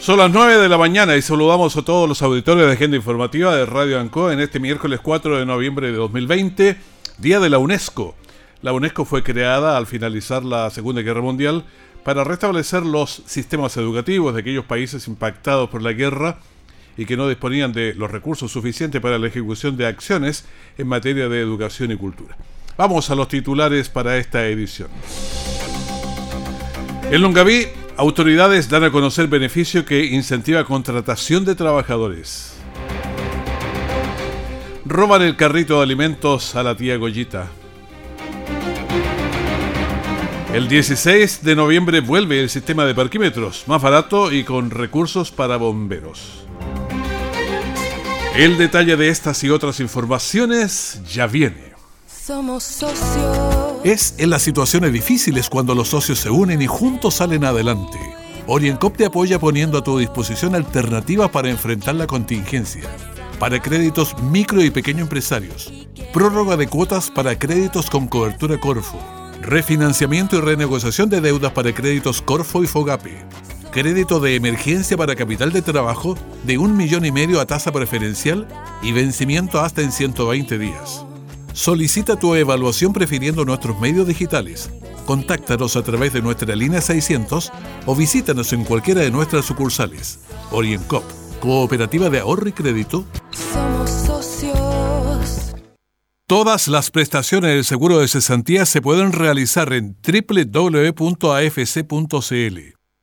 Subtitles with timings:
[0.00, 3.54] Son las 9 de la mañana y saludamos a todos los auditores de Agenda Informativa
[3.54, 6.78] de Radio ANCO en este miércoles 4 de noviembre de 2020,
[7.18, 8.16] Día de la UNESCO.
[8.62, 11.66] La UNESCO fue creada al finalizar la Segunda Guerra Mundial
[12.02, 16.38] para restablecer los sistemas educativos de aquellos países impactados por la guerra
[16.96, 20.46] y que no disponían de los recursos suficientes para la ejecución de acciones
[20.78, 22.38] en materia de educación y cultura.
[22.78, 24.88] Vamos a los titulares para esta edición.
[27.10, 27.66] En Longaví,
[28.00, 32.54] autoridades dan a conocer beneficio que incentiva contratación de trabajadores.
[34.86, 37.48] Roban el carrito de alimentos a la tía Goyita.
[40.54, 45.58] El 16 de noviembre vuelve el sistema de parquímetros, más barato y con recursos para
[45.58, 46.46] bomberos.
[48.34, 51.74] El detalle de estas y otras informaciones ya viene.
[52.08, 53.59] Somos socios.
[53.82, 57.98] Es en las situaciones difíciles cuando los socios se unen y juntos salen adelante.
[58.46, 62.82] OrienCop te apoya poniendo a tu disposición alternativas para enfrentar la contingencia.
[63.38, 65.72] Para créditos micro y pequeño empresarios.
[66.12, 68.98] Prórroga de cuotas para créditos con cobertura Corfo.
[69.40, 73.24] Refinanciamiento y renegociación de deudas para créditos Corfo y Fogape.
[73.70, 78.46] Crédito de emergencia para capital de trabajo de un millón y medio a tasa preferencial
[78.82, 81.06] y vencimiento hasta en 120 días.
[81.60, 84.70] Solicita tu evaluación prefiriendo nuestros medios digitales.
[85.04, 87.52] Contáctanos a través de nuestra línea 600
[87.84, 90.20] o visítanos en cualquiera de nuestras sucursales.
[90.52, 91.04] OrientCop,
[91.38, 93.04] Cooperativa de Ahorro y Crédito.
[93.52, 95.54] Somos socios.
[96.26, 100.98] Todas las prestaciones del seguro de cesantía se pueden realizar en www.afc.cl.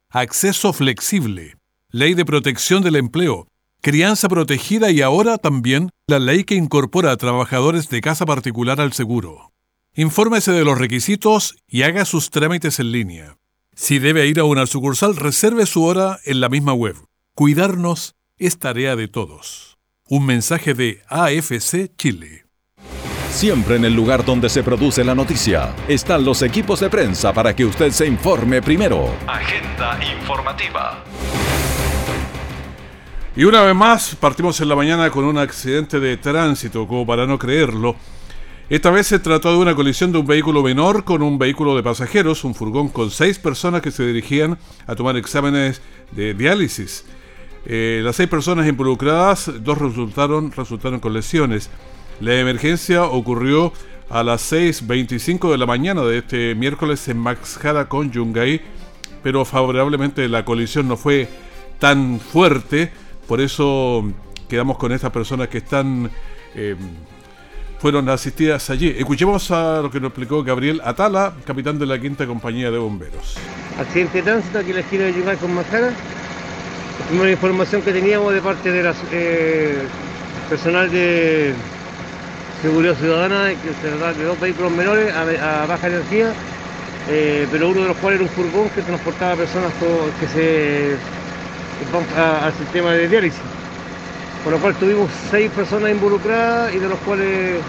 [0.09, 1.57] Acceso flexible.
[1.91, 3.49] Ley de protección del empleo.
[3.81, 8.93] Crianza protegida y ahora también la ley que incorpora a trabajadores de casa particular al
[8.93, 9.53] seguro.
[9.95, 13.37] Infórmese de los requisitos y haga sus trámites en línea.
[13.75, 16.95] Si debe ir a una sucursal, reserve su hora en la misma web.
[17.35, 19.77] Cuidarnos es tarea de todos.
[20.09, 22.45] Un mensaje de AFC Chile.
[23.29, 27.55] Siempre en el lugar donde se produce la noticia están los equipos de prensa para
[27.55, 29.13] que usted se informe primero.
[29.27, 31.03] Agenda Informativa.
[33.37, 37.27] Y una vez más, partimos en la mañana con un accidente de tránsito, como para
[37.27, 37.95] no creerlo.
[38.67, 41.83] Esta vez se trató de una colisión de un vehículo menor con un vehículo de
[41.83, 45.83] pasajeros, un furgón con seis personas que se dirigían a tomar exámenes
[46.13, 47.05] de diálisis.
[47.67, 51.69] Eh, las seis personas involucradas, dos resultaron, resultaron con lesiones.
[52.19, 53.71] La emergencia ocurrió
[54.09, 58.61] a las 6.25 de la mañana de este miércoles en Maxjara con Yungay,
[59.21, 61.29] pero favorablemente la colisión no fue
[61.77, 62.91] tan fuerte,
[63.27, 64.03] por eso
[64.47, 66.09] quedamos con estas personas que están
[66.55, 66.75] eh,
[67.79, 68.95] fueron asistidas allí.
[68.97, 73.35] Escuchemos a lo que nos explicó Gabriel Atala, capitán de la quinta compañía de bomberos.
[73.79, 75.55] Accidente de tránsito aquí esquina de Yungay con.
[75.55, 79.77] La primera información que teníamos de parte de eh,
[80.49, 81.53] personal de
[82.61, 86.33] seguridad ciudadana que se trata de dos vehículos menores a, baja energía,
[87.09, 89.71] eh, pero uno de los cuales era un furgón que transportaba personas
[90.19, 90.97] que se
[92.17, 93.41] al sistema de diálisis.
[94.43, 97.61] Con lo cual tuvimos seis personas involucradas y de los cuales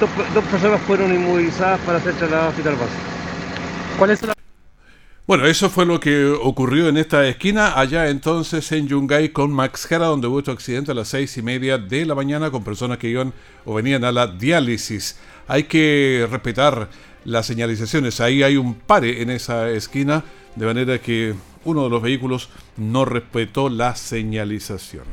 [0.00, 2.96] dos, dos personas fueron inmovilizadas para ser trasladadas a hospital base.
[3.98, 4.36] ¿Cuál es la
[5.26, 9.84] bueno, eso fue lo que ocurrió en esta esquina, allá entonces en Yungay con Max
[9.88, 12.98] Jara, donde hubo este accidente a las seis y media de la mañana con personas
[12.98, 13.32] que iban
[13.64, 15.18] o venían a la diálisis.
[15.48, 16.90] Hay que respetar
[17.24, 18.20] las señalizaciones.
[18.20, 20.22] Ahí hay un pare en esa esquina,
[20.54, 21.34] de manera que
[21.66, 25.04] uno de los vehículos no respetó la señalización.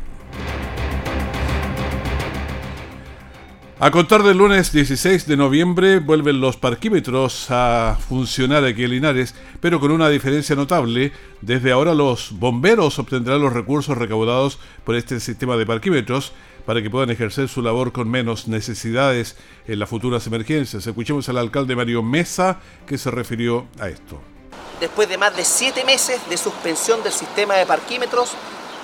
[3.79, 9.35] A contar del lunes 16 de noviembre vuelven los parquímetros a funcionar aquí en Linares,
[9.59, 11.11] pero con una diferencia notable.
[11.41, 16.31] Desde ahora los bomberos obtendrán los recursos recaudados por este sistema de parquímetros
[16.65, 19.35] para que puedan ejercer su labor con menos necesidades
[19.67, 20.87] en las futuras emergencias.
[20.87, 24.32] Escuchemos al alcalde Mario Mesa que se refirió a esto.
[24.79, 28.31] Después de más de siete meses de suspensión del sistema de parquímetros,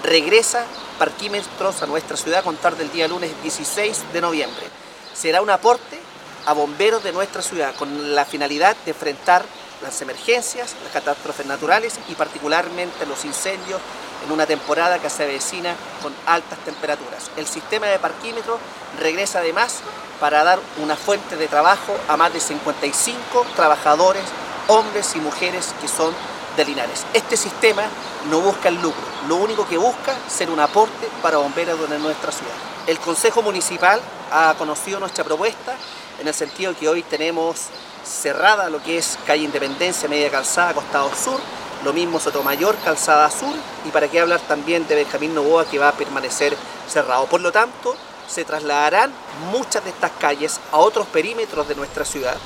[0.04, 0.66] regresa
[0.98, 4.80] parquímetros a nuestra ciudad a contar del día lunes 16 de noviembre
[5.19, 6.00] será un aporte
[6.45, 9.44] a bomberos de nuestra ciudad con la finalidad de enfrentar
[9.81, 13.81] las emergencias, las catástrofes naturales y particularmente los incendios
[14.25, 17.31] en una temporada que se avecina con altas temperaturas.
[17.36, 18.60] El sistema de parquímetro
[18.98, 19.80] regresa además
[20.22, 24.24] para dar una fuente de trabajo a más de 55 trabajadores,
[24.69, 26.13] hombres y mujeres que son
[26.56, 27.06] de Linares.
[27.13, 27.83] Este sistema
[28.30, 32.00] no busca el lucro, lo único que busca es ser un aporte para bomberos de
[32.00, 32.54] nuestra ciudad.
[32.88, 34.00] El Consejo Municipal
[34.31, 35.75] ha conocido nuestra propuesta
[36.19, 37.68] en el sentido que hoy tenemos
[38.04, 41.39] cerrada lo que es calle Independencia, media calzada, costado sur,
[41.83, 43.54] lo mismo Sotomayor, calzada sur,
[43.86, 46.56] y para qué hablar también de Benjamín Novoa que va a permanecer
[46.88, 47.25] cerrado.
[47.27, 47.95] Por lo tanto,
[48.27, 49.12] se trasladarán
[49.51, 52.38] muchas de estas calles a otros perímetros de nuestra ciudad.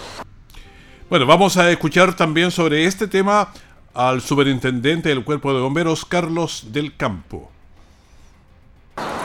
[1.10, 3.50] Bueno, vamos a escuchar también sobre este tema
[3.94, 7.52] al superintendente del Cuerpo de Bomberos, Carlos del Campo.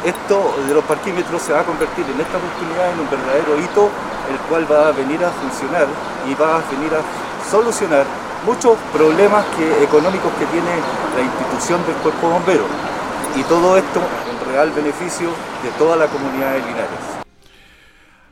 [0.05, 3.91] Esto de los parquímetros se va a convertir en esta oportunidad en un verdadero hito,
[4.31, 5.87] el cual va a venir a funcionar
[6.29, 8.05] y va a venir a solucionar
[8.45, 9.47] muchos problemas
[9.81, 10.71] económicos que tiene
[11.17, 12.71] la institución del Cuerpo de Bomberos.
[13.37, 15.31] Y todo esto en real beneficio
[15.63, 17.18] de toda la comunidad de Linares.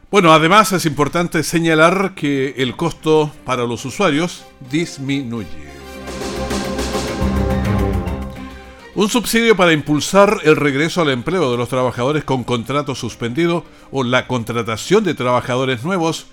[0.08, 5.48] Bueno, además es importante señalar que el costo para los usuarios disminuye.
[8.94, 14.04] Un subsidio para impulsar el regreso al empleo de los trabajadores con contrato suspendido o
[14.04, 16.28] la contratación de trabajadores nuevos,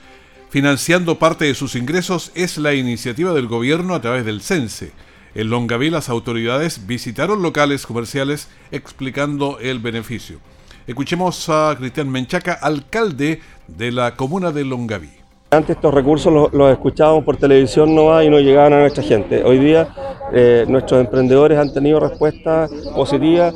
[0.51, 4.91] financiando parte de sus ingresos, es la iniciativa del gobierno a través del CENSE.
[5.33, 10.39] En Longaví las autoridades visitaron locales comerciales explicando el beneficio.
[10.85, 13.39] Escuchemos a Cristian Menchaca, alcalde
[13.69, 15.11] de la comuna de Longaví.
[15.49, 19.45] Antes estos recursos los, escuchábamos por televisión no y no llegaban a nuestra gente.
[19.45, 19.87] Hoy día
[20.33, 23.55] eh, nuestros emprendedores han tenido respuestas positivas.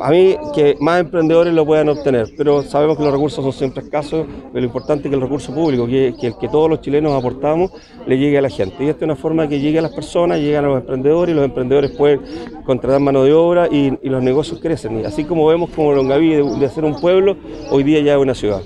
[0.00, 3.82] A mí que más emprendedores lo puedan obtener, pero sabemos que los recursos son siempre
[3.82, 7.12] escasos, pero lo importante es que el recurso público, que, el que todos los chilenos
[7.12, 7.70] aportamos,
[8.06, 8.84] le llegue a la gente.
[8.84, 11.36] Y esta es una forma que llegue a las personas, lleguen a los emprendedores y
[11.36, 12.22] los emprendedores pueden
[12.64, 15.00] contratar mano de obra y, los negocios crecen.
[15.00, 17.36] Y así como vemos como Longaví de, de ser un pueblo,
[17.70, 18.62] hoy día ya es una ciudad.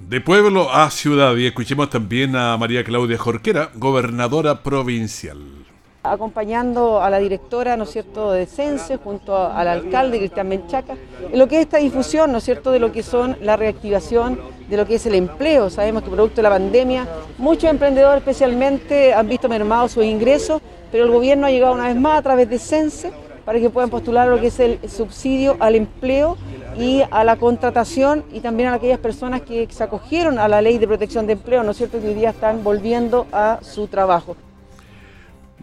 [0.00, 5.61] De pueblo a ciudad y escuchemos también a María Claudia Jorquera, gobernadora provincial.
[6.04, 10.96] Acompañando a la directora, ¿no es cierto?, de Cense, junto al alcalde Cristian Menchaca,
[11.30, 14.40] en lo que es esta difusión, ¿no es cierto?, de lo que son la reactivación,
[14.68, 15.70] de lo que es el empleo.
[15.70, 17.06] Sabemos que producto de la pandemia,
[17.38, 20.60] muchos emprendedores especialmente han visto mermados sus ingresos,
[20.90, 23.12] pero el gobierno ha llegado una vez más a través de Cense
[23.44, 26.36] para que puedan postular lo que es el subsidio al empleo
[26.76, 30.78] y a la contratación y también a aquellas personas que se acogieron a la ley
[30.78, 34.34] de protección de empleo, ¿no es cierto?, que hoy día están volviendo a su trabajo.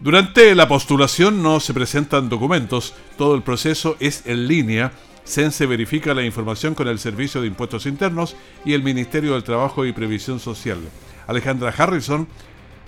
[0.00, 4.92] Durante la postulación no se presentan documentos, todo el proceso es en línea.
[5.24, 9.84] CENSE verifica la información con el Servicio de Impuestos Internos y el Ministerio del Trabajo
[9.84, 10.78] y Previsión Social.
[11.26, 12.26] Alejandra Harrison,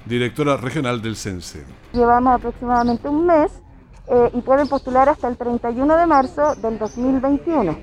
[0.07, 1.67] directora regional del CENSE.
[1.93, 3.53] Llevamos aproximadamente un mes
[4.07, 7.79] eh, y pueden postular hasta el 31 de marzo del 2021.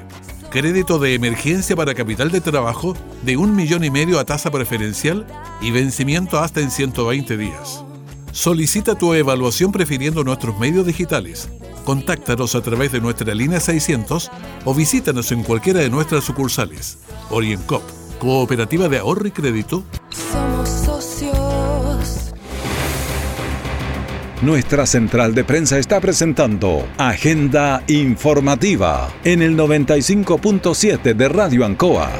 [0.55, 5.27] Crédito de emergencia para capital de trabajo de un millón y medio a tasa preferencial
[5.61, 7.85] y vencimiento hasta en 120 días.
[8.31, 11.49] Solicita tu evaluación prefiriendo nuestros medios digitales.
[11.85, 14.31] Contáctanos a través de nuestra línea 600
[14.65, 16.99] o visítanos en cualquiera de nuestras sucursales.
[17.31, 17.83] OrientCop,
[18.21, 19.83] Cooperativa de Ahorro y Crédito.
[20.31, 20.94] Somos
[24.43, 32.11] Nuestra central de prensa está presentando Agenda Informativa en el 95.7 de Radio Ancoa.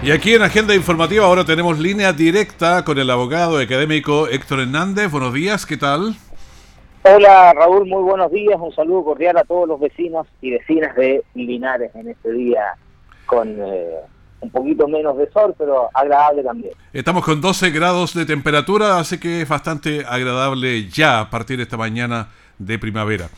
[0.00, 5.10] Y aquí en Agenda Informativa ahora tenemos línea directa con el abogado académico Héctor Hernández.
[5.10, 6.14] Buenos días, ¿qué tal?
[7.02, 8.58] Hola Raúl, muy buenos días.
[8.60, 12.76] Un saludo cordial a todos los vecinos y vecinas de Linares en este día
[13.26, 13.96] con eh,
[14.40, 16.72] un poquito menos de sol, pero agradable también.
[16.92, 21.64] Estamos con 12 grados de temperatura, así que es bastante agradable ya a partir de
[21.64, 23.28] esta mañana de primavera.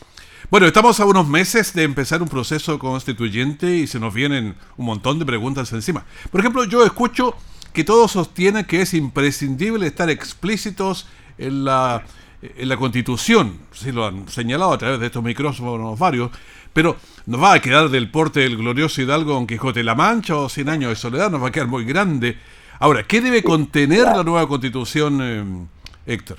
[0.49, 4.85] Bueno, estamos a unos meses de empezar un proceso constituyente y se nos vienen un
[4.85, 6.05] montón de preguntas encima.
[6.31, 7.35] Por ejemplo, yo escucho
[7.73, 12.03] que todos sostienen que es imprescindible estar explícitos en la
[12.41, 16.31] en la Constitución, si lo han señalado a través de estos micrófonos varios,
[16.77, 20.47] pero nos va a quedar del porte del glorioso Hidalgo Don Quijote la Mancha o
[20.47, 22.37] Cien Años de Soledad, nos va a quedar muy grande.
[22.79, 25.43] Ahora, ¿qué debe contener la nueva Constitución, eh,
[26.05, 26.37] Héctor?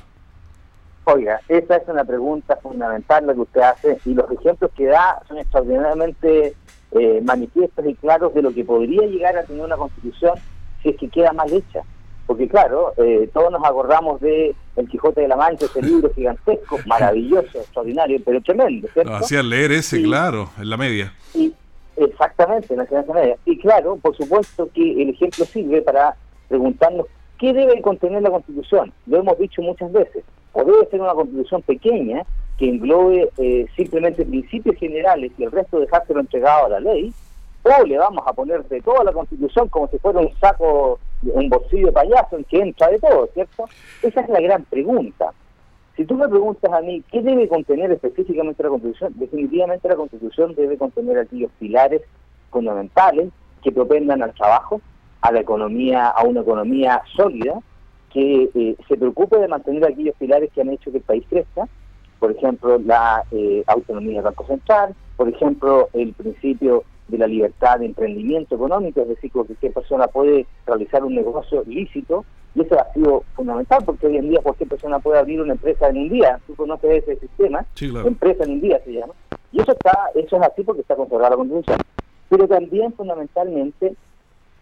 [1.06, 5.20] Oiga, esa es una pregunta fundamental la que usted hace y los ejemplos que da
[5.26, 6.54] son extraordinariamente
[6.92, 10.34] eh, manifiestos y claros de lo que podría llegar a tener una constitución
[10.84, 11.82] si es que queda mal hecha
[12.28, 16.78] porque claro, eh, todos nos acordamos de El Quijote de la Mancha, ese libro gigantesco,
[16.86, 19.14] maravilloso, extraordinario, pero tremendo, ¿cierto?
[19.14, 21.12] Hacían leer ese, claro, en la media.
[21.34, 21.52] Y,
[21.96, 23.36] exactamente, en la enseñanza media.
[23.44, 26.14] Y claro, por supuesto que el ejemplo sirve para
[26.48, 27.06] preguntarnos
[27.38, 28.92] qué debe contener la Constitución.
[29.06, 30.24] Lo hemos dicho muchas veces.
[30.52, 32.24] O debe ser una Constitución pequeña
[32.58, 37.12] que englobe eh, simplemente principios generales y el resto dejárselo entregado a la ley,
[37.62, 41.48] o le vamos a poner de toda la Constitución como si fuera un saco un
[41.48, 43.64] bolsillo payaso en que entra de todo, ¿cierto?
[44.02, 45.32] Esa es la gran pregunta.
[45.96, 50.54] Si tú me preguntas a mí qué debe contener específicamente la Constitución, definitivamente la Constitución
[50.54, 52.02] debe contener aquellos pilares
[52.50, 53.30] fundamentales
[53.62, 54.80] que propendan al trabajo,
[55.20, 57.58] a la economía, a una economía sólida,
[58.12, 61.68] que eh, se preocupe de mantener aquellos pilares que han hecho que el país crezca,
[62.20, 67.78] por ejemplo, la eh, autonomía del Banco Central, por ejemplo, el principio de la libertad
[67.78, 72.24] de emprendimiento económico, es decir, que cualquier persona puede realizar un negocio lícito,
[72.54, 75.88] y eso ha sido fundamental, porque hoy en día cualquier persona puede abrir una empresa
[75.88, 79.14] en un día, tú conoces ese sistema, empresa en un día se llama,
[79.52, 81.78] y eso está eso es así porque está consagrada la Constitución.
[82.28, 83.94] Pero también fundamentalmente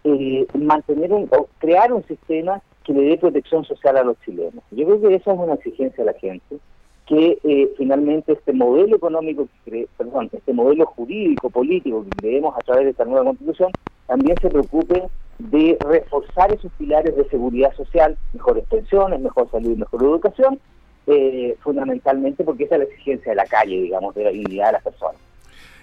[0.04, 4.62] eh, mantener un, o crear un sistema que le dé protección social a los chilenos.
[4.70, 6.58] Yo creo que esa es una exigencia de la gente,
[7.06, 12.60] que eh, finalmente este modelo económico, que perdón, este modelo jurídico, político que creemos a
[12.60, 13.70] través de esta nueva constitución,
[14.08, 15.04] también se preocupe
[15.38, 20.58] de reforzar esos pilares de seguridad social, mejores pensiones, mejor salud y mejor educación,
[21.06, 24.72] eh, fundamentalmente porque esa es la exigencia de la calle, digamos, de la dignidad de
[24.72, 25.16] las personas.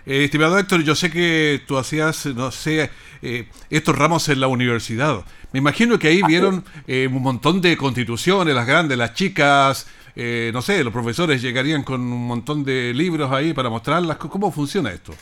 [0.06, 2.90] Eh, estimado Héctor, yo sé que tú hacías, no sé,
[3.70, 5.24] estos ramos en la universidad.
[5.54, 10.62] Me imagino que ahí vieron un montón de constituciones, las grandes, las chicas, eh, no
[10.62, 14.18] sé, los profesores llegarían con un montón de libros ahí para mostrarlas.
[14.18, 15.14] ¿Cómo funciona esto?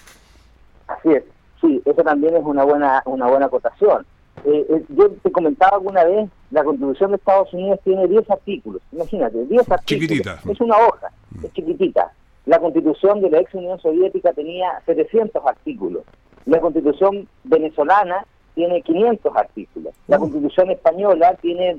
[0.88, 1.24] Así es,
[1.62, 4.06] sí, eso también es una buena una buena acotación.
[4.46, 8.82] Eh, eh, yo te comentaba alguna vez, la Constitución de Estados Unidos tiene 10 artículos,
[8.92, 9.86] imagínate, 10 artículos.
[9.86, 10.40] Chiquitita.
[10.50, 11.12] Es una hoja,
[11.44, 12.12] es chiquitita.
[12.46, 16.04] La Constitución de la ex Unión Soviética tenía 700 artículos.
[16.46, 19.94] La Constitución venezolana tiene 500 artículos.
[20.08, 20.22] La mm.
[20.22, 21.78] Constitución española tiene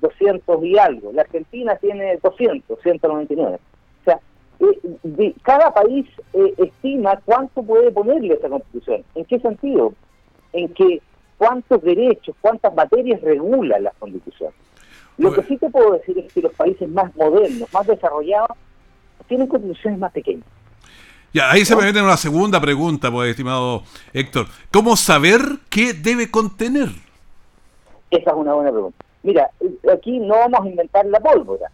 [0.00, 1.12] 200 y algo.
[1.12, 3.58] La Argentina tiene 200, 199.
[4.00, 4.20] O sea,
[4.60, 9.04] eh, cada país eh, estima cuánto puede ponerle esa Constitución.
[9.14, 9.94] ¿En qué sentido?
[10.52, 11.00] En que
[11.36, 14.52] cuántos derechos, cuántas materias regula la Constitución.
[15.18, 18.56] Lo que sí te puedo decir es que los países más modernos, más desarrollados,
[19.26, 20.46] tienen constituciones más pequeñas.
[21.32, 23.82] Ya, ahí se me viene una segunda pregunta, pues, estimado
[24.14, 24.46] Héctor.
[24.72, 26.88] ¿Cómo saber qué debe contener?
[28.10, 29.04] Esa es una buena pregunta.
[29.22, 29.50] Mira,
[29.92, 31.70] aquí no vamos a inventar la pólvora.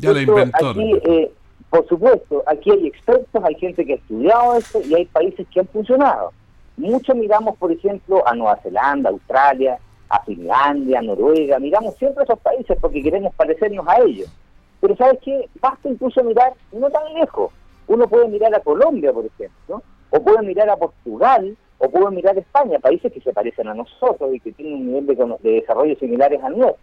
[0.00, 0.70] Ya la inventó.
[0.70, 1.32] Aquí, eh,
[1.68, 5.60] por supuesto, aquí hay expertos, hay gente que ha estudiado esto y hay países que
[5.60, 6.32] han funcionado.
[6.76, 9.78] Mucho miramos, por ejemplo, a Nueva Zelanda, Australia,
[10.08, 14.28] a Finlandia, Noruega, miramos siempre a esos países porque queremos parecernos a ellos.
[14.80, 15.48] Pero ¿sabes qué?
[15.60, 17.50] Basta incluso mirar no tan lejos
[17.94, 22.36] uno puede mirar a Colombia, por ejemplo, o puede mirar a Portugal, o puede mirar
[22.36, 25.96] a España, países que se parecen a nosotros y que tienen un nivel de, desarrollo
[25.96, 26.78] similares a nuestro.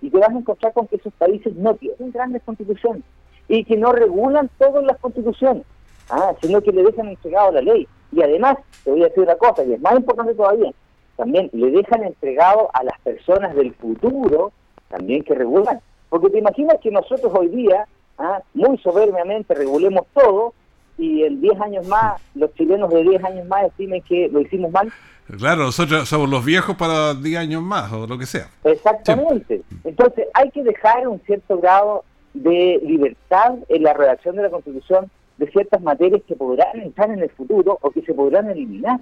[0.00, 3.02] Y te vas a encontrar con que esos países no tienen grandes constituciones.
[3.48, 5.64] y que no regulan todo en las constituciones,
[6.08, 6.32] ¿ah?
[6.40, 7.86] sino que le dejan entregado la ley.
[8.12, 10.72] Y además, te voy a decir una cosa, y es más importante todavía,
[11.16, 14.52] también le dejan entregado a las personas del futuro
[14.88, 15.80] también que regulan.
[16.08, 17.86] Porque te imaginas que nosotros hoy día,
[18.18, 18.40] ¿ah?
[18.54, 20.54] muy soberbiamente, regulemos todo
[20.98, 24.70] y en 10 años más, los chilenos de 10 años más estimen que lo hicimos
[24.70, 24.92] mal.
[25.38, 28.48] Claro, nosotros somos los viejos para 10 años más o lo que sea.
[28.64, 29.62] Exactamente.
[29.84, 32.04] Entonces hay que dejar un cierto grado
[32.34, 37.20] de libertad en la redacción de la Constitución de ciertas materias que podrán entrar en
[37.20, 39.00] el futuro o que se podrán eliminar.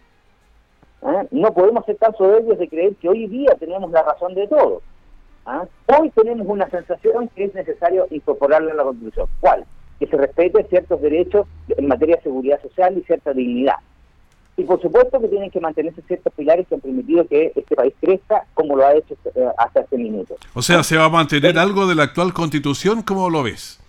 [1.02, 1.24] ¿Ah?
[1.30, 4.82] No podemos ser tan soberbios de creer que hoy día tenemos la razón de todo.
[5.46, 5.64] ¿Ah?
[5.98, 9.26] Hoy tenemos una sensación que es necesario incorporarla en la Constitución.
[9.40, 9.64] ¿Cuál?
[9.98, 13.76] Que se respete ciertos derechos en materia de seguridad social y cierta dignidad.
[14.56, 17.94] Y por supuesto que tienen que mantenerse ciertos pilares que han permitido que este país
[18.00, 20.36] crezca como lo ha hecho eh, hasta este minuto.
[20.54, 23.02] O sea, ¿se va a mantener algo de la actual constitución?
[23.02, 23.80] ¿Cómo lo ves?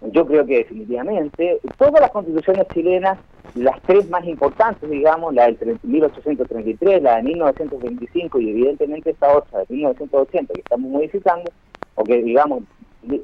[0.00, 3.18] Yo creo que definitivamente todas las constituciones chilenas,
[3.54, 9.60] las tres más importantes, digamos, la del 1833, la de 1925 y evidentemente esta otra
[9.60, 11.50] de 1980 que estamos modificando,
[11.94, 12.62] o que digamos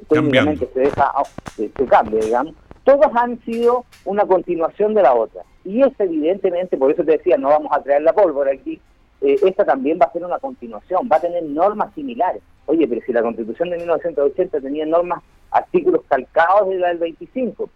[0.09, 1.11] técnicamente se deja,
[1.55, 5.43] se, se cambia, digamos, todas han sido una continuación de la otra.
[5.63, 8.79] Y esta evidentemente, por eso te decía, no vamos a traer la pólvora aquí,
[9.21, 12.41] eh, esta también va a ser una continuación, va a tener normas similares.
[12.65, 15.21] Oye, pero si la constitución de 1980 tenía normas,
[15.51, 17.69] artículos calcados de la del 25,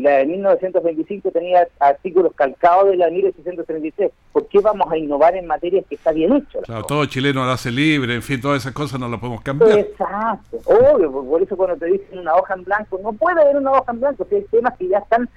[0.00, 4.10] y la de 1925 tenía artículos calcados de la de 1833.
[4.32, 6.60] ¿Por qué vamos a innovar en materias que está bien hecho?
[6.62, 9.78] Claro, todo chileno lo hace libre, en fin, todas esas cosas no las podemos cambiar.
[9.78, 13.72] Exacto, obvio, por eso cuando te dicen una hoja en blanco, no puede haber una
[13.72, 15.28] hoja en blanco, si hay temas que ya están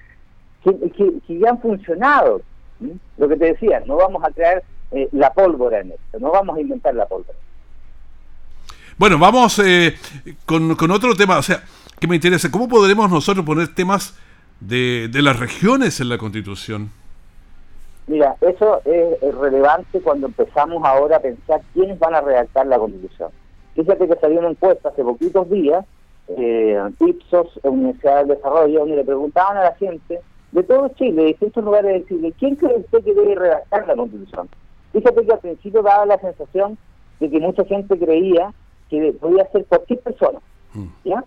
[0.63, 2.41] que, ya han funcionado.
[3.17, 6.57] Lo que te decía, no vamos a crear eh, la pólvora en esto, no vamos
[6.57, 7.37] a inventar la pólvora.
[8.97, 9.95] Bueno, vamos eh,
[10.45, 11.63] con, con, otro tema, o sea,
[11.99, 14.17] que me interesa, ¿cómo podremos nosotros poner temas
[14.67, 16.91] de, de las regiones en la Constitución?
[18.07, 23.31] Mira, eso es, relevante cuando empezamos ahora a pensar quiénes van a redactar la Constitución.
[23.75, 25.85] Fíjate que salió una encuesta hace poquitos días,
[26.27, 30.19] eh, Ipsos, Universidad del Desarrollo, donde le preguntaban a la gente
[30.51, 33.95] de todo Chile, de distintos lugares de Chile, ¿quién cree usted que debe redactar la
[33.95, 34.49] Constitución?
[34.91, 36.77] Fíjate que al principio daba la sensación
[37.19, 38.53] de que mucha gente creía
[38.89, 40.39] que podía ser cualquier persona,
[40.73, 40.87] mm.
[41.05, 41.23] ¿ya?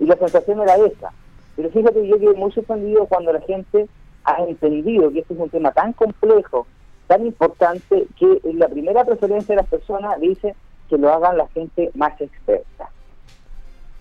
[0.00, 1.12] Y la sensación era esa.
[1.56, 3.88] Pero fíjate que yo quedé muy sorprendido cuando la gente
[4.24, 6.66] ha entendido que este es un tema tan complejo,
[7.06, 10.54] tan importante, que la primera preferencia de las personas dice
[10.88, 12.90] que lo hagan la gente más experta,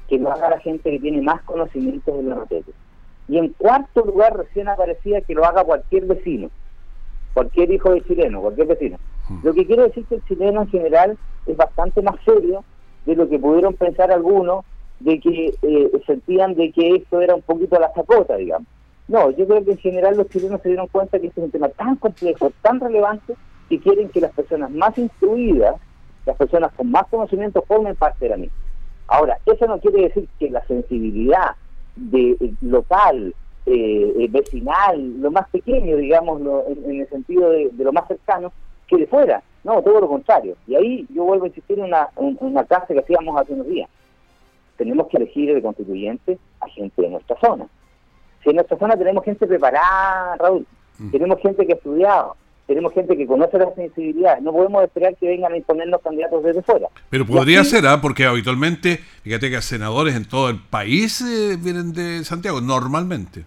[0.08, 2.74] que lo haga la gente que tiene más conocimientos de la materia.
[3.28, 6.50] Y en cuarto lugar recién aparecía que lo haga cualquier vecino,
[7.34, 8.98] cualquier hijo de chileno, cualquier vecino.
[9.30, 9.40] Hmm.
[9.44, 12.64] Lo que quiere decir que el chileno en general es bastante más serio
[13.06, 14.66] de lo que pudieron pensar algunos,
[15.00, 18.68] de que eh, sentían de que esto era un poquito la zapota, digamos.
[19.08, 21.52] No, yo creo que en general los chilenos se dieron cuenta que este es un
[21.52, 23.36] tema tan complejo, tan relevante,
[23.70, 25.76] que quieren que las personas más instruidas,
[26.26, 28.58] las personas con más conocimiento, formen parte de la misma.
[29.08, 31.56] Ahora, eso no quiere decir que la sensibilidad
[31.96, 33.34] de eh, local,
[33.68, 38.52] eh, eh, vecinal, lo más pequeño, digamos, en, el sentido de, lo más cercano,
[38.88, 39.44] que de fuera.
[39.64, 40.56] No, todo lo contrario.
[40.68, 43.90] Y ahí yo vuelvo a insistir en una, una clase que hacíamos hace unos días.
[44.78, 47.66] Tenemos que elegir de constituyente a gente de nuestra zona.
[48.44, 50.66] Si en nuestra zona tenemos gente preparada, Raúl,
[51.00, 51.12] mm.
[51.12, 52.36] tenemos gente que ha estudiado,
[52.68, 54.40] tenemos gente que conoce la sensibilidad.
[54.40, 56.88] No podemos esperar que vengan a imponernos candidatos desde fuera.
[57.10, 58.00] Pero podría ser, ¿ah?
[58.02, 63.46] porque habitualmente, fíjate que senadores en todo el país eh, vienen de Santiago, normalmente.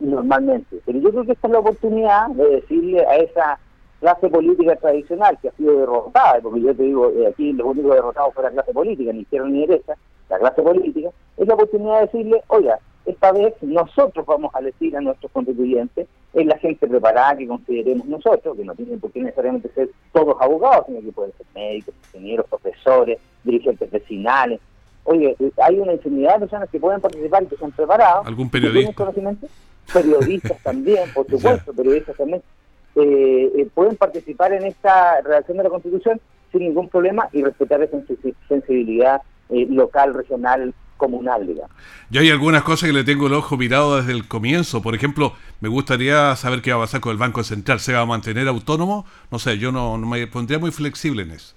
[0.00, 0.78] Normalmente.
[0.84, 3.58] Pero yo creo que esta es la oportunidad de decirle a esa
[4.00, 7.94] clase política tradicional que ha sido derrotada, porque yo te digo, eh, aquí los únicos
[7.94, 9.94] derrotados fue la clase política, ni izquierda ni derecha,
[10.28, 14.96] la clase política, es la oportunidad de decirle, oiga, esta vez nosotros vamos a elegir
[14.96, 19.20] a nuestros constituyentes, es la gente preparada que consideremos nosotros, que no tienen por qué
[19.20, 24.60] necesariamente ser todos abogados, sino que pueden ser médicos, ingenieros, profesores, dirigentes vecinales.
[25.04, 28.26] Oye, hay una infinidad de personas que pueden participar y que son preparados.
[28.26, 29.12] ¿Algún periodista?
[29.92, 32.42] Periodistas también, por supuesto, periodistas también.
[32.96, 36.20] Eh, eh, pueden participar en esta redacción de la Constitución
[36.52, 37.98] sin ningún problema y respetar esa
[38.48, 41.70] sensibilidad eh, local, regional, comunal, digamos.
[42.10, 44.82] Yo hay algunas cosas que le tengo el ojo mirado desde el comienzo.
[44.82, 47.80] Por ejemplo, me gustaría saber qué va a pasar con el Banco Central.
[47.80, 49.04] ¿Se va a mantener autónomo?
[49.30, 51.54] No sé, yo no, me pondría muy flexible en eso.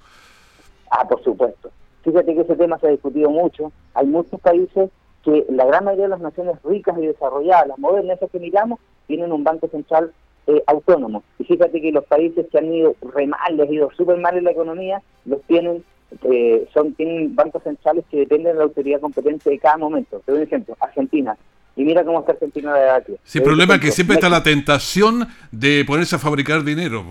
[0.91, 1.71] Ah, por supuesto.
[2.03, 3.71] Fíjate que ese tema se ha discutido mucho.
[3.93, 4.89] Hay muchos países
[5.23, 8.79] que la gran mayoría de las naciones ricas y desarrolladas, las modernas, esas que miramos,
[9.07, 10.13] tienen un banco central
[10.47, 11.23] eh, autónomo.
[11.37, 14.37] Y fíjate que los países que han ido re mal, les ha ido súper mal
[14.37, 15.83] en la economía, los tienen
[16.23, 20.21] eh, son tienen bancos centrales que dependen de la autoridad competente de cada momento.
[20.25, 21.37] Te doy un ejemplo, Argentina.
[21.75, 23.13] Y mira cómo está Argentina de aquí.
[23.23, 27.03] Sí, el problema es que siempre está la tentación de ponerse a fabricar dinero.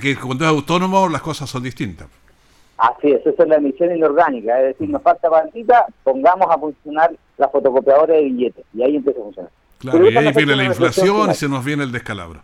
[0.00, 2.08] Que cuando es autónomo las cosas son distintas.
[2.76, 4.60] Así es, esa es la emisión inorgánica.
[4.60, 8.64] Es decir, nos falta partita, pongamos a funcionar la fotocopiadora de billetes.
[8.74, 9.52] Y ahí empieza a funcionar.
[9.78, 12.40] Claro, y ahí viene la inflación y se nos viene el descalabro.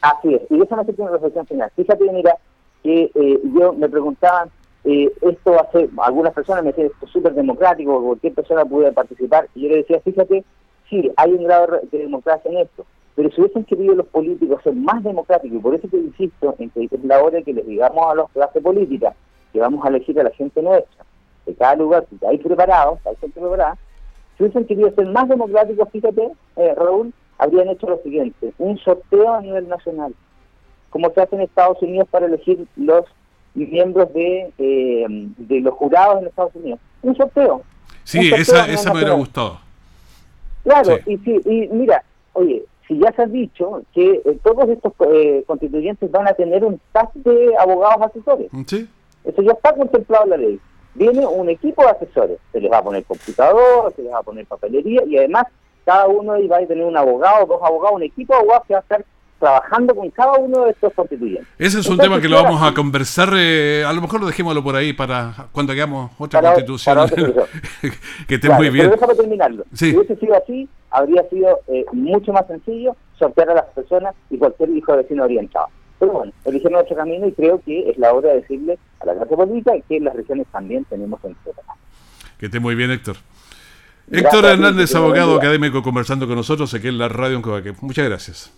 [0.00, 1.72] Así es, y déjame hacerte una reflexión final.
[1.74, 2.36] Fíjate, mira,
[2.82, 4.48] que eh, yo me preguntaban,
[4.84, 9.48] eh, esto ser, algunas personas me decían, esto es súper democrático, cualquier persona puede participar,
[9.54, 10.44] y yo le decía, fíjate,
[10.88, 14.74] sí, hay un grado de democracia en esto, pero si hubiesen querido los políticos ser
[14.74, 18.06] más democráticos, y por eso te insisto en que es la hora que les digamos
[18.10, 19.14] a los clases políticas
[19.52, 21.04] que vamos a elegir a la gente nuestra,
[21.44, 23.76] de cada lugar, que hay preparados, hay gente preparada,
[24.36, 29.34] si hubiesen querido ser más democráticos, fíjate, eh, Raúl, habrían hecho lo siguiente, un sorteo
[29.34, 30.14] a nivel nacional,
[30.90, 33.04] como se hace en Estados Unidos para elegir los
[33.66, 36.80] miembros de, eh, de los jurados en Estados Unidos.
[37.02, 37.62] Un sorteo.
[38.04, 39.58] Sí, esa, esa me hubiera gustado.
[40.64, 44.92] Claro, y, sí, y mira, oye, si ya se ha dicho que eh, todos estos
[45.12, 48.50] eh, constituyentes van a tener un staff de abogados asesores.
[48.66, 48.88] Sí.
[49.24, 50.60] Eso ya está contemplado en la ley.
[50.94, 52.38] Viene un equipo de asesores.
[52.50, 55.44] Se les va a poner computador, se les va a poner papelería y además
[55.84, 58.80] cada uno va a tener un abogado, dos abogados, un equipo de abogados que va
[58.80, 59.04] a estar
[59.38, 61.46] trabajando con cada uno de estos constituyentes.
[61.58, 64.62] Ese es un tema que lo vamos a conversar, eh, a lo mejor lo dejémoslo
[64.62, 67.08] por ahí para cuando hagamos otra constitución.
[68.28, 68.86] que esté muy bien.
[68.86, 69.64] Pero déjame terminarlo.
[69.72, 74.38] Si hubiese sido así, habría sido eh, mucho más sencillo sortear a las personas y
[74.38, 75.66] cualquier hijo de vecino orientado.
[75.98, 79.14] Pero bueno, eligieron otro camino y creo que es la hora de decirle a la
[79.14, 81.36] clase política que en las regiones también tenemos en
[82.38, 83.16] Que esté muy bien, Héctor.
[84.10, 87.74] Héctor Hernández, abogado académico, conversando con nosotros aquí en la radio en Cobaque.
[87.80, 88.52] Muchas gracias.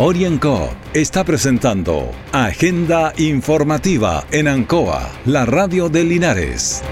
[0.00, 6.84] Orienco está presentando Agenda Informativa en Ancoa, la radio de Linares.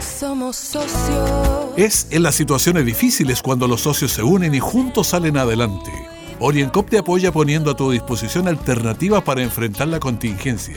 [0.00, 1.68] Somos socios.
[1.76, 5.92] Es en las situaciones difíciles cuando los socios se unen y juntos salen adelante.
[6.38, 10.76] Oriencop te apoya poniendo a tu disposición alternativas para enfrentar la contingencia.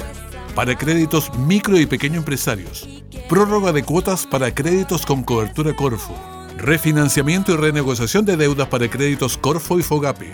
[0.54, 2.86] Para créditos micro y pequeño empresarios
[3.30, 6.14] prórroga de cuotas para créditos con cobertura Corfo,
[6.58, 10.34] refinanciamiento y renegociación de deudas para créditos Corfo y Fogape,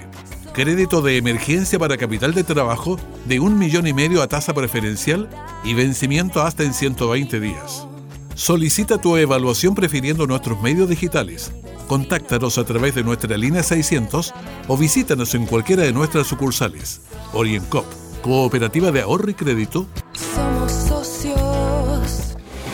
[0.58, 5.30] crédito de emergencia para capital de trabajo de un millón y medio a tasa preferencial
[5.64, 7.86] y vencimiento hasta en 120 días.
[8.34, 11.52] Solicita tu evaluación prefiriendo nuestros medios digitales.
[11.88, 14.34] Contáctanos a través de nuestra línea 600
[14.68, 17.02] o visítanos en cualquiera de nuestras sucursales.
[17.34, 17.86] OrientCop,
[18.24, 19.86] Cooperativa de Ahorro y Crédito.
[20.34, 20.87] Somos.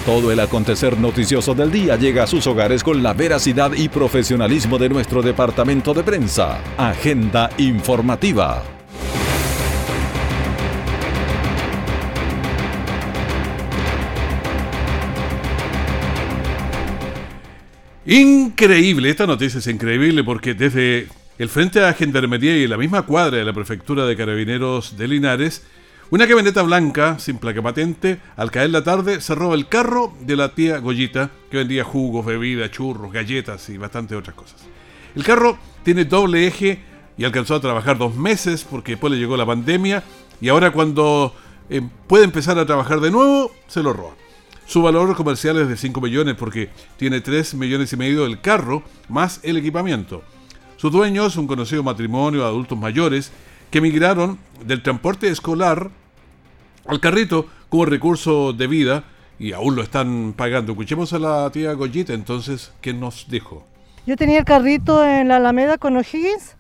[0.06, 4.78] Todo el acontecer noticioso del día llega a sus hogares con la veracidad y profesionalismo
[4.78, 6.62] de nuestro departamento de prensa.
[6.78, 8.62] Agenda informativa.
[18.06, 23.38] Increíble, esta noticia es increíble porque desde el frente la Gendarmería y la misma cuadra
[23.38, 25.64] de la Prefectura de Carabineros de Linares
[26.14, 30.36] una camioneta blanca, sin placa patente, al caer la tarde, se roba el carro de
[30.36, 34.62] la tía Goyita, que vendía jugos, bebidas, churros, galletas y bastantes otras cosas.
[35.16, 36.80] El carro tiene doble eje
[37.18, 40.04] y alcanzó a trabajar dos meses porque después le llegó la pandemia
[40.40, 41.34] y ahora cuando
[41.72, 44.14] eh, puede empezar a trabajar de nuevo, se lo roba.
[44.68, 48.84] Su valor comercial es de 5 millones porque tiene 3 millones y medio el carro
[49.10, 50.22] más el equipamiento.
[50.78, 53.32] Sus dueños, un conocido matrimonio de adultos mayores,
[53.72, 55.90] que emigraron del transporte escolar
[56.86, 59.04] al carrito como recurso de vida
[59.40, 60.74] y aún lo están pagando.
[60.74, 63.66] Escuchemos a la tía Goyita entonces, ¿qué nos dijo?
[64.06, 66.56] Yo tenía el carrito en la Alameda con O'Higgins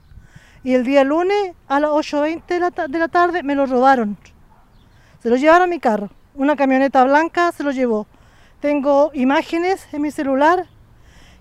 [0.63, 4.17] y el día lunes a las 8.20 de la, de la tarde me lo robaron.
[5.21, 6.09] Se lo llevaron a mi carro.
[6.36, 8.07] Una camioneta blanca se lo llevó.
[8.59, 10.67] Tengo imágenes en mi celular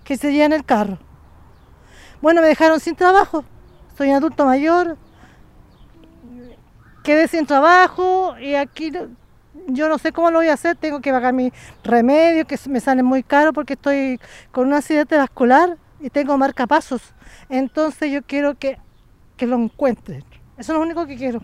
[0.03, 0.99] que se en el carro.
[2.21, 3.45] Bueno, me dejaron sin trabajo.
[3.97, 4.97] Soy adulto mayor,
[7.03, 8.91] quedé sin trabajo y aquí
[9.67, 11.51] yo no sé cómo lo voy a hacer, tengo que pagar mi
[11.83, 14.19] remedio que me sale muy caro porque estoy
[14.51, 17.01] con un accidente vascular y tengo marcapasos.
[17.49, 18.77] Entonces yo quiero que,
[19.37, 20.23] que lo encuentren.
[20.57, 21.41] Eso es lo único que quiero.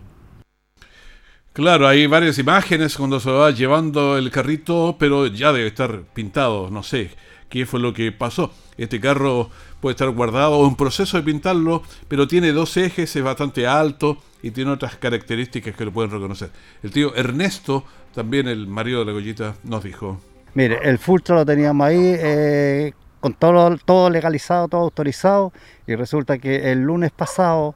[1.52, 6.70] Claro, hay varias imágenes cuando se va llevando el carrito, pero ya debe estar pintado,
[6.70, 7.10] no sé
[7.48, 8.52] qué fue lo que pasó.
[8.76, 13.22] Este carro puede estar guardado o en proceso de pintarlo, pero tiene dos ejes, es
[13.22, 16.50] bastante alto y tiene otras características que lo pueden reconocer.
[16.82, 20.20] El tío Ernesto, también el marido de la Goyita, nos dijo.
[20.54, 25.52] Mire, el fultro lo teníamos ahí eh, con todo, todo legalizado, todo autorizado
[25.86, 27.74] y resulta que el lunes pasado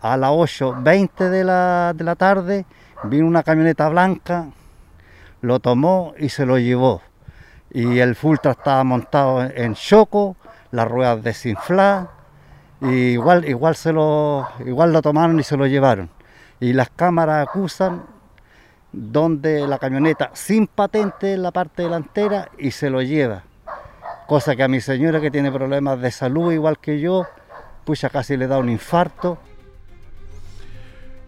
[0.00, 2.64] a las 8.20 de la, de la tarde
[3.04, 4.48] vino una camioneta blanca
[5.44, 7.02] lo tomó y se lo llevó.
[7.70, 10.36] Y el Fultra estaba montado en choco,
[10.70, 12.08] las ruedas desinfladas,
[12.84, 16.10] igual, igual, se lo, igual lo tomaron y se lo llevaron.
[16.60, 18.02] Y las cámaras acusan
[18.92, 23.42] donde la camioneta sin patente en la parte delantera y se lo lleva.
[24.26, 27.26] Cosa que a mi señora que tiene problemas de salud igual que yo,
[27.84, 29.38] pues casi le da un infarto.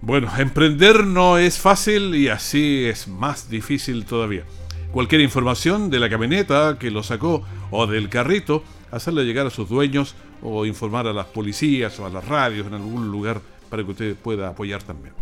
[0.01, 4.45] Bueno, emprender no es fácil y así es más difícil todavía.
[4.92, 9.68] Cualquier información de la camioneta que lo sacó o del carrito, hacerle llegar a sus
[9.68, 13.90] dueños o informar a las policías o a las radios en algún lugar para que
[13.90, 15.14] usted pueda apoyar también.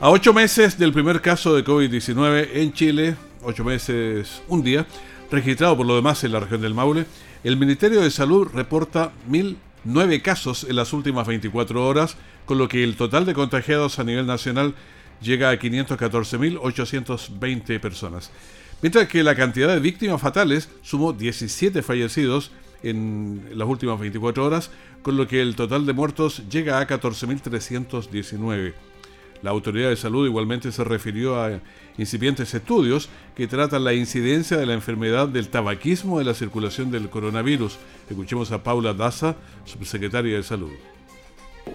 [0.00, 4.86] A ocho meses del primer caso de COVID-19 en Chile, ocho meses, un día,
[5.28, 7.04] registrado por lo demás en la región del Maule,
[7.42, 12.84] el Ministerio de Salud reporta 1.009 casos en las últimas 24 horas, con lo que
[12.84, 14.74] el total de contagiados a nivel nacional
[15.20, 18.30] llega a 514.820 personas.
[18.80, 22.52] Mientras que la cantidad de víctimas fatales sumó 17 fallecidos
[22.84, 24.70] en las últimas 24 horas,
[25.02, 28.74] con lo que el total de muertos llega a 14.319.
[29.42, 31.60] La Autoridad de Salud igualmente se refirió a
[31.96, 37.08] incipientes estudios que tratan la incidencia de la enfermedad del tabaquismo en la circulación del
[37.08, 37.78] coronavirus.
[38.08, 40.72] Escuchemos a Paula Daza, subsecretaria de Salud.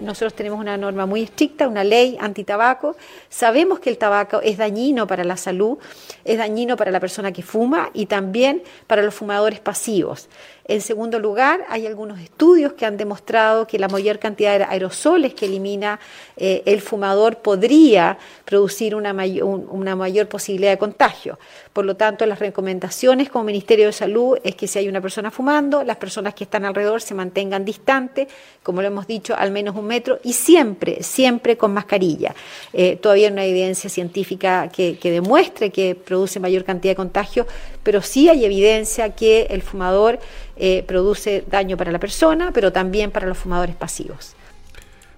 [0.01, 2.95] Nosotros tenemos una norma muy estricta, una ley antitabaco.
[3.29, 5.77] Sabemos que el tabaco es dañino para la salud,
[6.25, 10.29] es dañino para la persona que fuma y también para los fumadores pasivos.
[10.65, 15.33] En segundo lugar, hay algunos estudios que han demostrado que la mayor cantidad de aerosoles
[15.33, 15.99] que elimina
[16.37, 21.37] eh, el fumador podría producir una mayor posibilidad de contagio.
[21.73, 25.31] Por lo tanto, las recomendaciones como Ministerio de Salud es que si hay una persona
[25.31, 28.27] fumando, las personas que están alrededor se mantengan distantes,
[28.61, 32.35] como lo hemos dicho, al menos un metro y siempre, siempre con mascarilla.
[32.71, 37.47] Eh, todavía no hay evidencia científica que, demuestre que produce mayor cantidad de contagio,
[37.83, 40.19] pero sí hay evidencia que el fumador
[40.55, 44.35] eh, produce daño para la persona, pero también para los fumadores pasivos.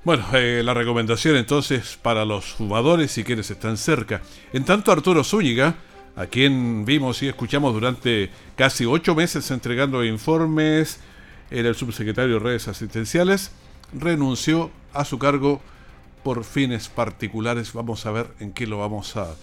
[0.04, 4.22] Bueno, eh, la recomendación entonces para los fumadores si quienes están cerca.
[4.54, 5.76] En tanto, Arturo Zúñiga
[6.16, 11.00] a quien vimos y escuchamos durante casi ocho meses entregando informes,
[11.52, 13.52] era el subsecretario de redes asistenciales,
[13.94, 15.62] renunció a su cargo
[16.24, 17.74] por fines particulares.
[17.74, 19.36] Vamos a ver en qué lo vamos a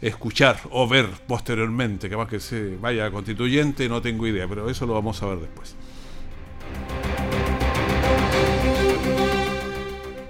[0.00, 2.08] escuchar o ver posteriormente.
[2.08, 5.40] Que más que se vaya constituyente, no tengo idea, pero eso lo vamos a ver
[5.40, 5.76] después.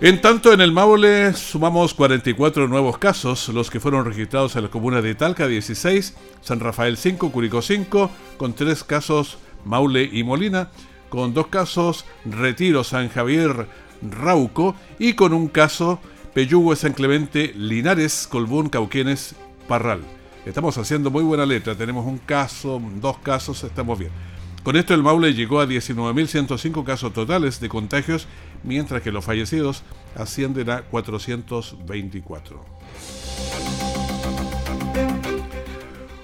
[0.00, 4.70] En tanto, en el Maule sumamos 44 nuevos casos, los que fueron registrados en las
[4.70, 10.68] comunas de Talca 16, San Rafael 5, Curicó 5, con tres casos Maule y Molina,
[11.08, 13.66] con dos casos Retiro, San Javier,
[14.02, 16.00] Rauco y con un caso
[16.34, 19.36] Peyugo, San Clemente, Linares, Colbún, Cauquenes,
[19.68, 20.00] Parral.
[20.46, 24.10] Estamos haciendo muy buena letra, tenemos un caso, dos casos, estamos bien.
[24.62, 28.26] Con esto el Maule llegó a 19.105 casos totales de contagios,
[28.62, 29.82] mientras que los fallecidos
[30.16, 32.64] ascienden a 424.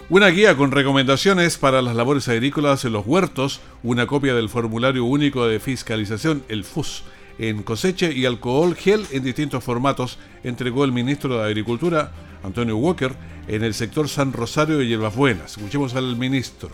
[0.09, 5.05] Una guía con recomendaciones para las labores agrícolas en los huertos, una copia del formulario
[5.05, 7.05] único de fiscalización, el FUS,
[7.41, 13.13] en cosecha y alcohol gel en distintos formatos, entregó el ministro de Agricultura, Antonio Walker,
[13.49, 15.57] en el sector San Rosario y Hierbas Buenas.
[15.57, 16.71] Escuchemos al ministro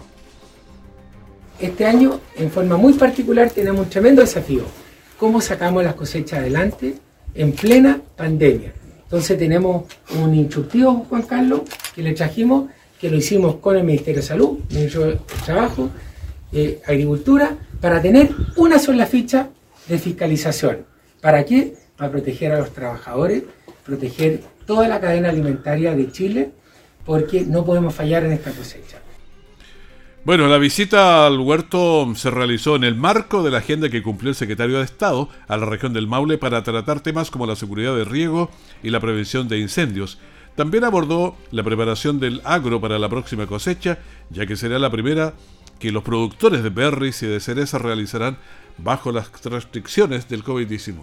[1.59, 4.63] este año, en forma muy particular, tenemos un tremendo desafío.
[5.19, 6.97] ¿Cómo sacamos las cosechas adelante
[7.35, 8.73] en plena pandemia?
[9.05, 9.85] Entonces tenemos
[10.21, 11.63] un instructivo, Juan Carlos,
[11.95, 12.69] que le trajimos,
[13.01, 15.89] que lo hicimos con el Ministerio de Salud, Ministerio de Trabajo,
[16.53, 19.49] eh, Agricultura, para tener una sola ficha
[19.89, 20.87] de fiscalización.
[21.21, 21.75] ¿Para qué?
[21.97, 23.45] Para proteger a los trabajadores,
[23.85, 26.51] proteger toda la cadena alimentaria de Chile,
[27.05, 28.99] porque no podemos fallar en esta cosecha.
[30.25, 34.31] Bueno, la visita al huerto se realizó en el marco de la agenda que cumplió
[34.31, 37.95] el secretario de Estado a la región del Maule para tratar temas como la seguridad
[37.95, 38.51] de riego
[38.83, 40.19] y la prevención de incendios.
[40.57, 43.99] También abordó la preparación del agro para la próxima cosecha,
[44.31, 45.35] ya que será la primera
[45.79, 48.39] que los productores de berries y de cereza realizarán
[48.79, 50.95] bajo las restricciones del COVID-19.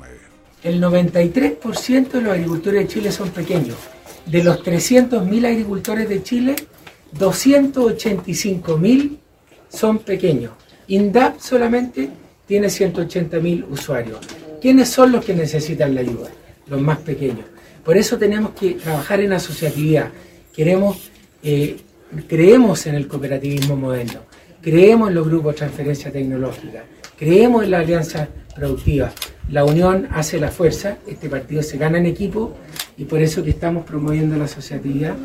[0.63, 3.77] El 93% de los agricultores de Chile son pequeños.
[4.25, 6.55] De los 300.000 agricultores de Chile,
[7.17, 9.17] 285.000
[9.69, 10.53] son pequeños.
[10.87, 12.09] INDAP solamente
[12.47, 14.19] tiene 180.000 usuarios.
[14.61, 16.29] ¿Quiénes son los que necesitan la ayuda?
[16.67, 17.45] Los más pequeños.
[17.83, 20.09] Por eso tenemos que trabajar en asociatividad.
[20.55, 21.11] Queremos,
[21.43, 21.77] eh,
[22.27, 24.21] creemos en el cooperativismo moderno,
[24.63, 26.85] creemos en los grupos de transferencia tecnológica,
[27.19, 29.11] creemos en la alianza productiva.
[29.49, 32.55] La unión hace la fuerza, este partido se gana en equipo
[32.97, 35.15] y por eso que estamos promoviendo la asociatividad.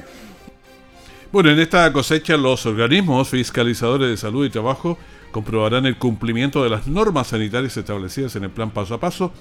[1.31, 4.99] Bueno, en esta cosecha los organismos fiscalizadores de salud y trabajo
[5.31, 9.33] comprobarán el cumplimiento de las normas sanitarias establecidas en el plan paso a paso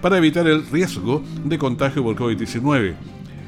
[0.00, 2.94] para evitar el riesgo de contagio por COVID-19.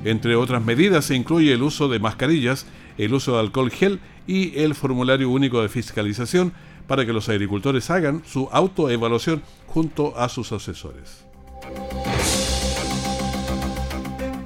[0.04, 2.66] Entre otras medidas se incluye el uso de mascarillas,
[2.98, 6.52] el uso de alcohol gel y el formulario único de fiscalización
[6.86, 11.24] para que los agricultores hagan su autoevaluación junto a sus asesores.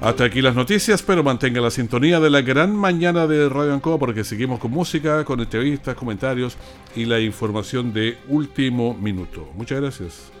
[0.01, 3.99] Hasta aquí las noticias, pero mantenga la sintonía de la gran mañana de Radio Ancoa
[3.99, 6.57] porque seguimos con música, con entrevistas, comentarios
[6.95, 9.47] y la información de último minuto.
[9.55, 10.40] Muchas gracias.